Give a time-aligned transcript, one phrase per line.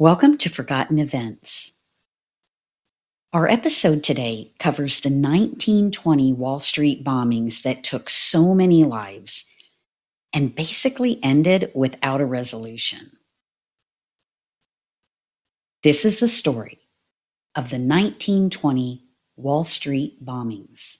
[0.00, 1.72] Welcome to Forgotten Events.
[3.32, 9.44] Our episode today covers the 1920 Wall Street bombings that took so many lives
[10.32, 13.10] and basically ended without a resolution.
[15.82, 16.78] This is the story
[17.56, 19.02] of the 1920
[19.34, 20.98] Wall Street bombings.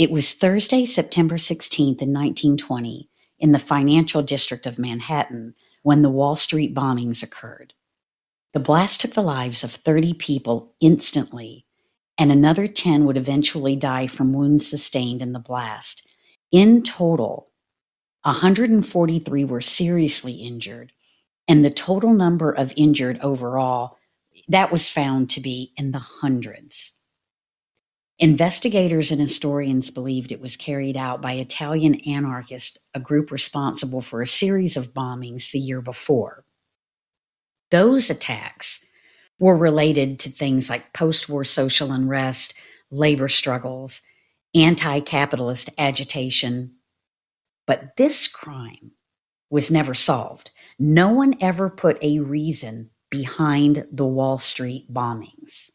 [0.00, 6.08] It was Thursday, September 16th in 1920, in the financial district of Manhattan, when the
[6.08, 7.74] Wall Street bombings occurred.
[8.54, 11.66] The blast took the lives of 30 people instantly,
[12.16, 16.08] and another 10 would eventually die from wounds sustained in the blast.
[16.50, 17.50] In total,
[18.22, 20.92] 143 were seriously injured,
[21.46, 23.98] and the total number of injured overall
[24.48, 26.92] that was found to be in the hundreds.
[28.20, 34.20] Investigators and historians believed it was carried out by Italian anarchists, a group responsible for
[34.20, 36.44] a series of bombings the year before.
[37.70, 38.84] Those attacks
[39.38, 42.52] were related to things like post war social unrest,
[42.90, 44.02] labor struggles,
[44.54, 46.72] anti capitalist agitation.
[47.66, 48.90] But this crime
[49.48, 50.50] was never solved.
[50.78, 55.70] No one ever put a reason behind the Wall Street bombings.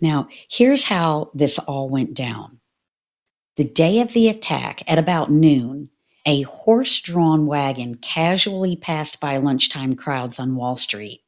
[0.00, 2.60] Now, here's how this all went down.
[3.56, 5.90] The day of the attack, at about noon,
[6.24, 11.22] a horse drawn wagon casually passed by lunchtime crowds on Wall Street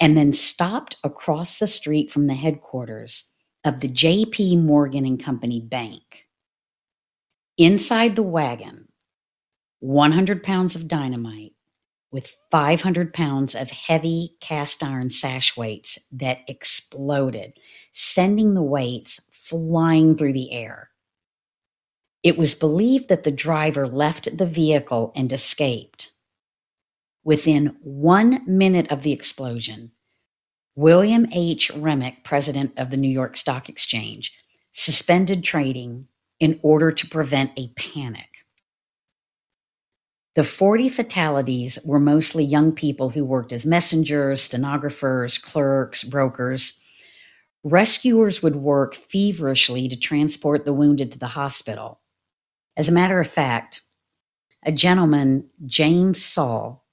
[0.00, 3.24] and then stopped across the street from the headquarters
[3.64, 4.56] of the J.P.
[4.56, 6.26] Morgan and Company Bank.
[7.56, 8.88] Inside the wagon,
[9.80, 11.53] 100 pounds of dynamite
[12.14, 17.54] with 500 pounds of heavy cast iron sash weights that exploded
[17.90, 20.90] sending the weights flying through the air.
[22.22, 26.12] It was believed that the driver left the vehicle and escaped.
[27.24, 29.90] Within one minute of the explosion,
[30.76, 31.68] William H.
[31.74, 34.38] Remick, president of the New York Stock Exchange,
[34.70, 36.06] suspended trading
[36.38, 38.33] in order to prevent a panic.
[40.34, 46.80] The 40 fatalities were mostly young people who worked as messengers, stenographers, clerks, brokers,
[47.64, 51.98] Rescuers would work feverishly to transport the wounded to the hospital.
[52.76, 53.80] As a matter of fact,
[54.62, 56.84] a gentleman, James Saul,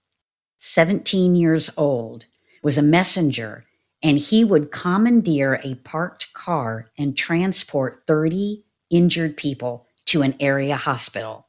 [0.59, 2.25] 17 years old,
[2.63, 3.65] was a messenger
[4.01, 10.77] and he would commandeer a parked car and transport 30 injured people to an area
[10.77, 11.47] hospital.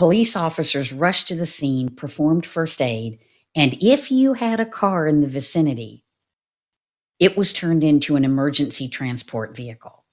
[0.00, 3.18] Police officers rushed to the scene, performed first aid,
[3.54, 6.06] and if you had a car in the vicinity,
[7.18, 10.06] it was turned into an emergency transport vehicle.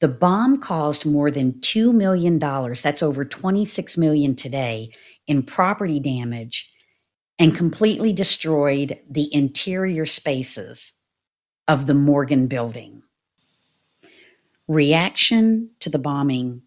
[0.00, 4.90] The bomb caused more than $2 million, that's over 26 million today,
[5.28, 6.68] in property damage
[7.38, 10.94] and completely destroyed the interior spaces
[11.68, 13.04] of the Morgan building.
[14.66, 16.62] Reaction to the bombing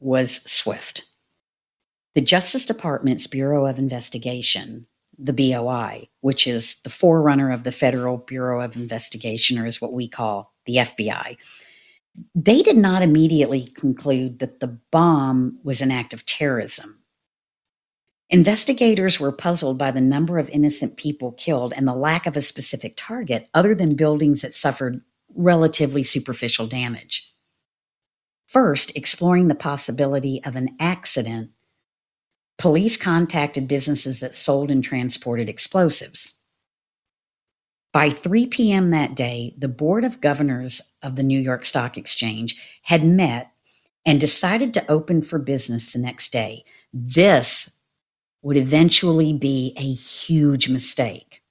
[0.00, 1.04] was swift.
[2.14, 4.86] The Justice Department's Bureau of Investigation
[5.18, 9.92] the BOI, which is the forerunner of the Federal Bureau of Investigation, or is what
[9.92, 11.36] we call the FBI.
[12.34, 17.00] They did not immediately conclude that the bomb was an act of terrorism.
[18.30, 22.42] Investigators were puzzled by the number of innocent people killed and the lack of a
[22.42, 25.02] specific target other than buildings that suffered
[25.34, 27.33] relatively superficial damage.
[28.54, 31.50] First, exploring the possibility of an accident
[32.56, 36.34] Police contacted businesses that sold and transported explosives.
[37.92, 38.90] By 3 p.m.
[38.90, 43.50] that day, the Board of Governors of the New York Stock Exchange had met
[44.06, 46.64] and decided to open for business the next day.
[46.92, 47.70] This
[48.42, 51.42] would eventually be a huge mistake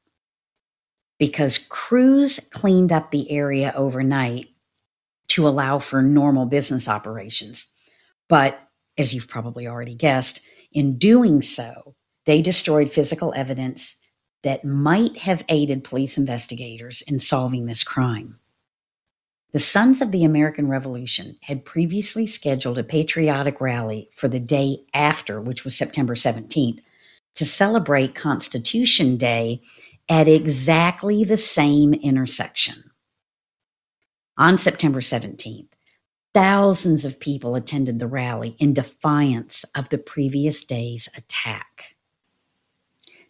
[1.19, 4.52] because crews cleaned up the area overnight
[5.33, 7.65] to allow for normal business operations.
[8.29, 8.59] But
[8.99, 10.41] as you've probably already guessed,
[10.71, 11.95] in doing so,
[12.25, 13.95] they destroyed physical evidence
[14.43, 18.37] that might have aided police investigators in solving this crime.
[19.53, 24.83] The Sons of the American Revolution had previously scheduled a patriotic rally for the day
[24.93, 26.79] after, which was September 17th,
[27.35, 29.61] to celebrate Constitution Day
[30.09, 32.83] at exactly the same intersection.
[34.37, 35.67] On September 17th,
[36.33, 41.95] thousands of people attended the rally in defiance of the previous day's attack.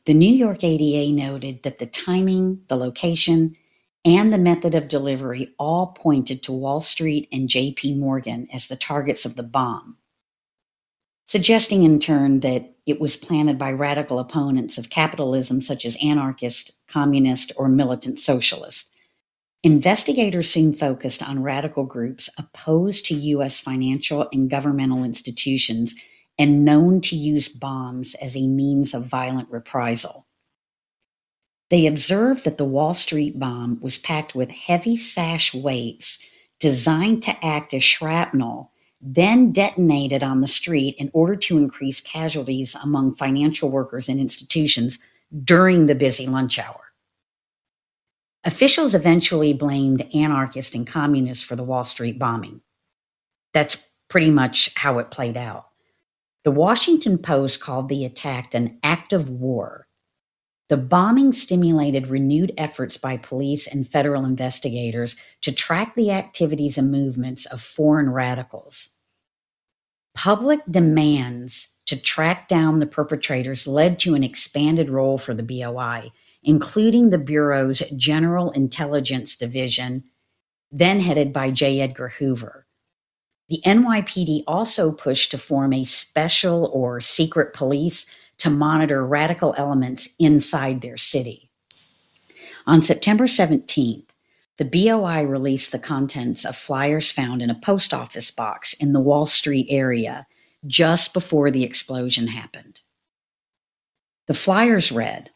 [0.06, 3.58] The New York ADA noted that the timing, the location,
[4.06, 8.78] and the method of delivery all pointed to Wall Street and JP Morgan as the
[8.78, 9.98] targets of the bomb,
[11.26, 16.72] suggesting in turn that it was planted by radical opponents of capitalism such as anarchist,
[16.88, 18.93] communist, or militant socialist.
[19.65, 23.62] Investigators soon focused on radical groups opposed to U.S.
[23.62, 25.95] financial and governmental institutions
[26.38, 30.27] and known to use bombs as a means of violent reprisal.
[31.69, 36.19] They observed that the Wall Street bomb was packed with heavy sash weights
[36.59, 38.69] designed to act as shrapnel,
[39.00, 45.00] then detonated on the street in order to increase casualties among financial workers and institutions
[45.45, 46.82] during the busy lunch hour.
[48.45, 52.62] Officials eventually blamed anarchists and communists for the Wall Street bombing.
[53.54, 55.68] That's pretty much how it played out.
[56.44, 59.88] The Washington Post called the attack an act of war.
[60.68, 66.92] The bombing stimulated renewed efforts by police and federal investigators to track the activities and
[66.92, 68.90] movements of foreign radicals.
[70.16, 76.12] Public demands to track down the perpetrators led to an expanded role for the BOI,
[76.44, 80.04] including the Bureau's General Intelligence Division,
[80.72, 81.81] then headed by J.
[81.81, 82.66] Edgar Hoover.
[83.50, 88.06] The NYPD also pushed to form a special or secret police
[88.38, 91.50] to monitor radical elements inside their city.
[92.66, 94.07] On September 17th,
[94.57, 99.00] the BOI released the contents of flyers found in a post office box in the
[99.00, 100.28] Wall Street area
[100.66, 102.81] just before the explosion happened.
[104.28, 105.31] The flyers read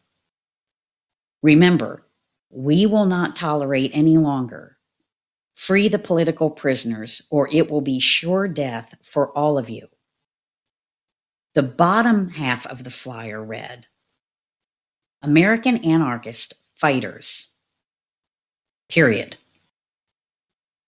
[1.42, 2.04] Remember,
[2.50, 4.78] we will not tolerate any longer
[5.58, 9.88] Free the political prisoners, or it will be sure death for all of you.
[11.56, 13.88] The bottom half of the flyer read
[15.24, 17.54] American anarchist fighters.
[18.88, 19.38] Period.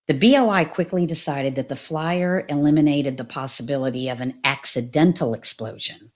[0.06, 6.12] The BOI quickly decided that the flyer eliminated the possibility of an accidental explosion.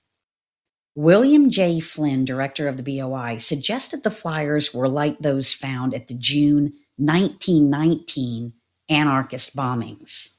[0.95, 1.79] William J.
[1.79, 6.73] Flynn, director of the BOI, suggested the flyers were like those found at the June
[6.97, 8.53] 1919
[8.89, 10.37] anarchist bombings.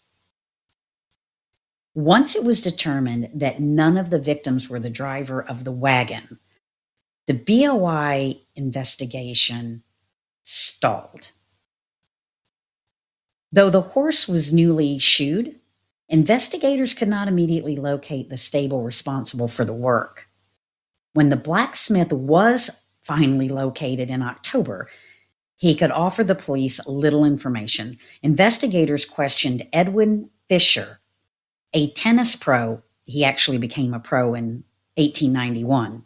[1.92, 6.38] Once it was determined that none of the victims were the driver of the wagon,
[7.26, 9.82] the BOI investigation
[10.44, 11.32] stalled.
[13.50, 15.58] Though the horse was newly shoed,
[16.08, 20.28] investigators could not immediately locate the stable responsible for the work.
[21.14, 22.70] When the blacksmith was
[23.02, 24.88] finally located in October,
[25.56, 27.98] he could offer the police little information.
[28.22, 30.98] Investigators questioned Edwin Fisher,
[31.72, 32.82] a tennis pro.
[33.04, 34.64] He actually became a pro in
[34.96, 36.02] 1891.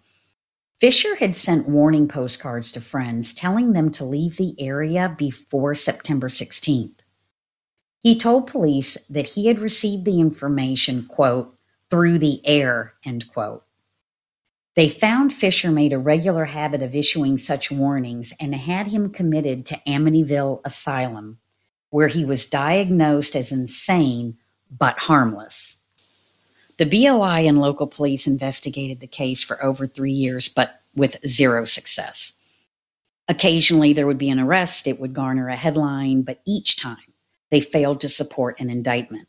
[0.79, 6.29] Fisher had sent warning postcards to friends telling them to leave the area before September
[6.29, 7.01] 16th.
[8.03, 11.57] He told police that he had received the information, quote,
[11.91, 13.65] through the air, end quote.
[14.79, 19.67] They found Fisher made a regular habit of issuing such warnings and had him committed
[19.67, 21.39] to Amityville Asylum,
[21.91, 24.39] where he was diagnosed as insane
[24.71, 25.79] but harmless.
[26.77, 31.65] The BOI and local police investigated the case for over three years, but with zero
[31.65, 32.35] success.
[33.27, 36.99] Occasionally, there would be an arrest, it would garner a headline, but each time
[37.51, 39.27] they failed to support an indictment.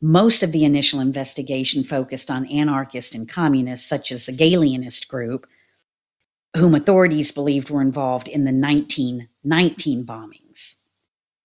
[0.00, 5.46] Most of the initial investigation focused on anarchists and communists, such as the Galleanist group,
[6.54, 10.76] whom authorities believed were involved in the 1919 bombings.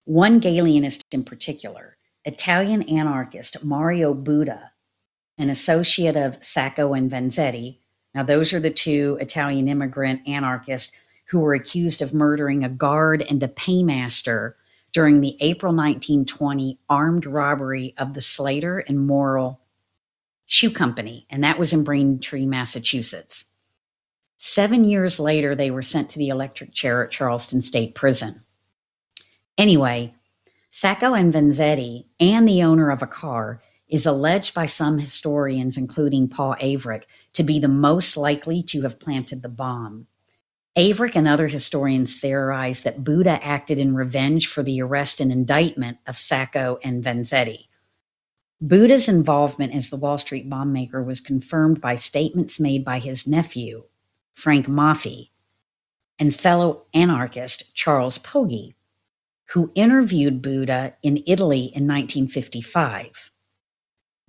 [0.04, 4.72] One Galleanist in particular, Italian anarchist Mario Buda,
[5.38, 7.78] an associate of Sacco and Vanzetti.
[8.14, 10.92] Now, those are the two Italian immigrant anarchists
[11.28, 14.56] who were accused of murdering a guard and a paymaster
[14.94, 19.62] during the April 1920 armed robbery of the Slater and Morrill
[20.46, 23.46] Shoe Company, and that was in Braintree, Massachusetts.
[24.38, 28.44] Seven years later, they were sent to the electric chair at Charlestown State Prison.
[29.58, 30.16] Anyway,
[30.72, 36.28] Sacco and Vanzetti and the owner of a car is alleged by some historians, including
[36.28, 40.08] Paul Avrich, to be the most likely to have planted the bomb.
[40.78, 45.98] Avrich and other historians theorize that Buda acted in revenge for the arrest and indictment
[46.08, 47.68] of Sacco and Vanzetti.
[48.66, 53.28] Buda's involvement as the Wall Street bomb maker was confirmed by statements made by his
[53.28, 53.84] nephew,
[54.34, 55.32] Frank Maffi,
[56.18, 58.76] and fellow anarchist Charles Poggi,
[59.48, 63.32] who interviewed Buda in Italy in 1955.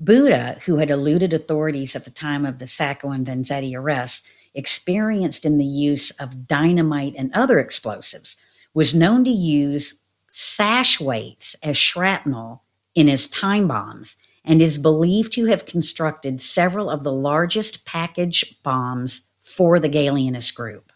[0.02, 5.44] Buda, who had eluded authorities at the time of the Sacco and Vanzetti arrests, experienced
[5.44, 8.36] in the use of dynamite and other explosives,
[8.74, 9.98] was known to use
[10.32, 12.62] sash weights as shrapnel
[12.94, 18.60] in his time bombs and is believed to have constructed several of the largest package
[18.62, 20.92] bombs for the Galleanist group.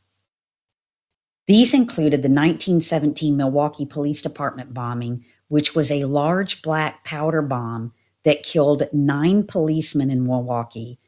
[1.47, 7.93] These included the 1917 Milwaukee Police Department bombing, which was a large black powder bomb
[8.25, 10.99] that killed nine policemen in Milwaukee,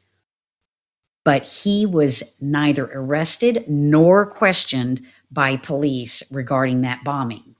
[1.23, 7.55] but he was neither arrested nor questioned by police regarding that bombing.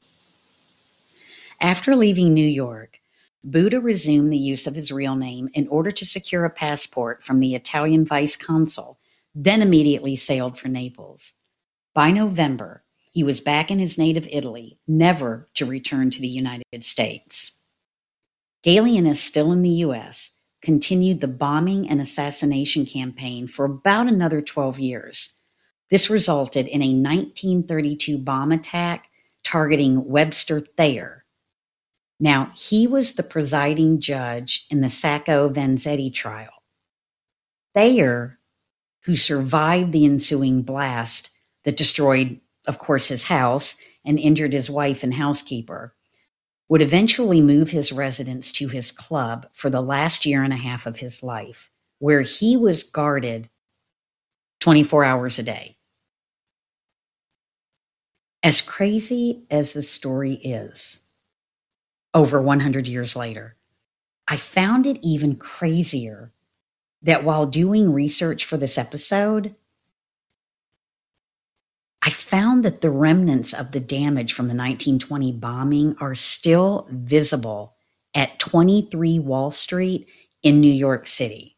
[1.61, 2.99] After leaving New York,
[3.43, 7.39] Buda resumed the use of his real name in order to secure a passport from
[7.39, 8.99] the Italian vice consul,
[9.35, 11.33] then immediately sailed for Naples.
[11.93, 16.83] By November, he was back in his native Italy, never to return to the United
[16.83, 17.53] States.
[18.63, 24.79] Galleanists still in the US continued the bombing and assassination campaign for about another 12
[24.79, 25.37] years.
[25.89, 29.07] This resulted in a 1932 bomb attack
[29.43, 31.19] targeting Webster Thayer,
[32.19, 36.51] now, he was the presiding judge in the Sacco Vanzetti trial.
[37.73, 38.39] Thayer,
[39.05, 41.29] who survived the ensuing blast
[41.63, 45.95] that destroyed, of course, his house and injured his wife and housekeeper,
[46.69, 50.85] would eventually move his residence to his club for the last year and a half
[50.85, 53.49] of his life, where he was guarded
[54.59, 55.75] 24 hours a day.
[58.43, 61.01] As crazy as the story is,
[62.13, 63.55] over 100 years later.
[64.27, 66.31] I found it even crazier
[67.01, 69.55] that while doing research for this episode,
[72.09, 77.75] I found that the remnants of the damage from the 1920 bombing are still visible
[78.15, 80.07] at 23 Wall Street
[80.41, 81.55] in New York City.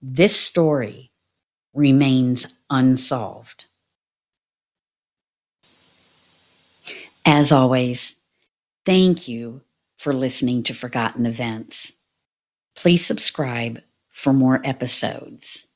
[0.00, 1.12] This story
[1.74, 3.66] remains unsolved.
[7.26, 8.16] As always,
[8.86, 9.60] Thank you
[9.98, 11.92] for listening to Forgotten Events.
[12.74, 15.68] Please subscribe for more episodes.